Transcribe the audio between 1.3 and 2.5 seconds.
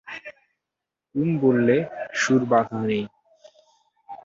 বললে, সুর